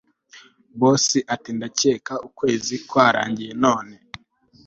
Boss 0.79 1.07
atindakeka 1.35 2.13
ukwezi 2.27 2.75
kwarangiye 2.87 3.51
none 3.63 3.95